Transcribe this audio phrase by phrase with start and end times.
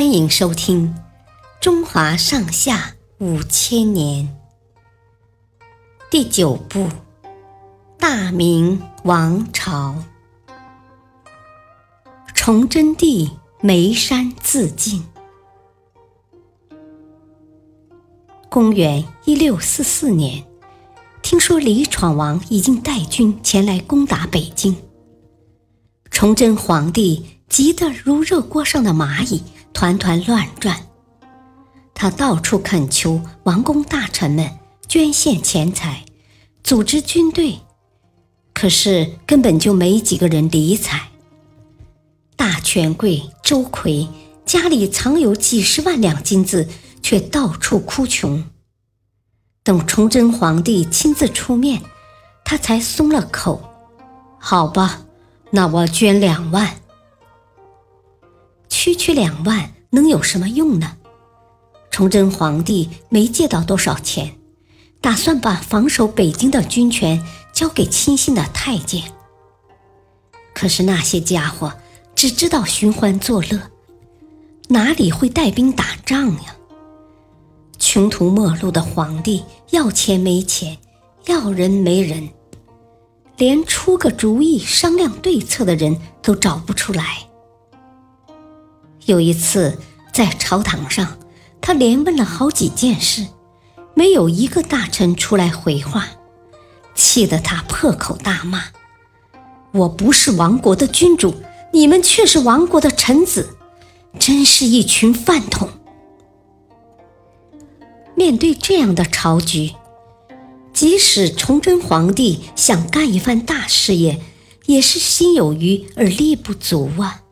[0.00, 0.88] 欢迎收听
[1.60, 4.26] 《中华上下五千年》
[6.10, 6.84] 第九部
[7.98, 9.94] 《大明王朝》。
[12.34, 15.04] 崇祯帝眉山自尽。
[18.48, 20.46] 公元一六四四年，
[21.20, 24.74] 听说李闯王已经带军前来攻打北京，
[26.10, 29.42] 崇祯皇帝急得如热锅上的蚂蚁。
[29.72, 30.86] 团团乱转，
[31.94, 36.04] 他到处恳求王公大臣们捐献钱财，
[36.62, 37.60] 组织军队，
[38.52, 41.08] 可是根本就没几个人理睬。
[42.36, 44.08] 大权贵周奎
[44.44, 46.68] 家里藏有几十万两金子，
[47.02, 48.44] 却到处哭穷。
[49.62, 51.82] 等崇祯皇帝亲自出面，
[52.44, 53.62] 他才松了口。
[54.38, 55.02] 好吧，
[55.50, 56.79] 那我捐两万。
[58.82, 60.96] 区区两万能有什么用呢？
[61.90, 64.38] 崇祯皇帝没借到多少钱，
[65.02, 67.22] 打算把防守北京的军权
[67.52, 69.02] 交给亲信的太监。
[70.54, 71.74] 可是那些家伙
[72.14, 73.60] 只知道寻欢作乐，
[74.68, 76.56] 哪里会带兵打仗呀？
[77.78, 80.78] 穷途末路的皇帝要钱没钱，
[81.26, 82.30] 要人没人，
[83.36, 87.26] 连出个主意商量对策的人都找不出来。
[89.06, 89.78] 有一次
[90.12, 91.18] 在朝堂上，
[91.60, 93.26] 他连问了好几件事，
[93.94, 96.06] 没有一个大臣出来回话，
[96.94, 98.64] 气得他破口大骂
[99.72, 101.34] ：“我不是亡国的君主，
[101.72, 103.56] 你们却是亡国的臣子，
[104.18, 105.68] 真是一群饭桶！”
[108.14, 109.72] 面对这样的朝局，
[110.74, 114.20] 即使崇祯皇帝想干一番大事业，
[114.66, 117.22] 也是心有余而力不足啊。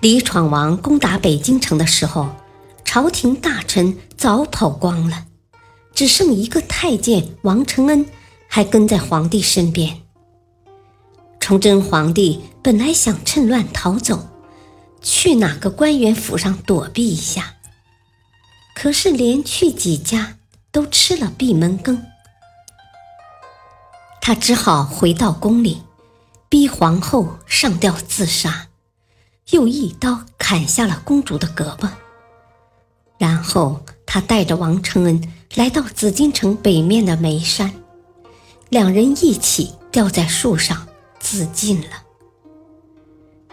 [0.00, 2.28] 李闯王攻打北京城的时候，
[2.84, 5.24] 朝廷大臣早跑光了，
[5.94, 8.04] 只剩一个太监王承恩
[8.46, 10.02] 还跟在皇帝身边。
[11.40, 14.28] 崇祯皇帝本来想趁乱逃走，
[15.00, 17.54] 去哪个官员府上躲避一下，
[18.74, 20.36] 可是连去几家
[20.70, 22.04] 都吃了闭门羹，
[24.20, 25.82] 他只好回到宫里，
[26.50, 28.68] 逼皇后上吊自杀。
[29.50, 31.88] 又一刀砍下了公主的胳膊，
[33.16, 37.72] 然后他带着王承恩来到紫禁城北面的眉山，
[38.70, 40.88] 两人一起吊在树上
[41.20, 42.02] 自尽了。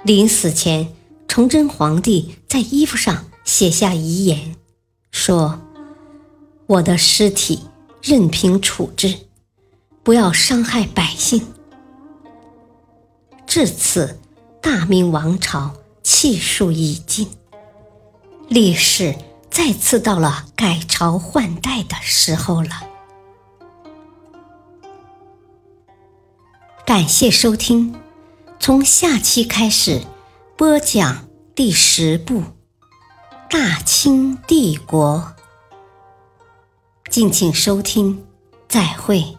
[0.03, 0.91] 临死前，
[1.27, 4.55] 崇祯皇帝在衣服上写下遗言，
[5.11, 5.61] 说
[6.65, 7.67] ：“我的尸体
[8.01, 9.15] 任凭处置，
[10.01, 11.45] 不要伤害百姓。”
[13.45, 14.19] 至此，
[14.59, 15.71] 大明王朝。
[16.23, 17.28] 气数已尽，
[18.47, 19.13] 历史
[19.51, 22.69] 再次到了改朝换代的时候了。
[26.85, 27.94] 感谢收听，
[28.57, 30.01] 从下期开始
[30.56, 32.39] 播讲第十部
[33.50, 35.33] 《大清帝国》，
[37.12, 38.25] 敬请收听，
[38.69, 39.38] 再会。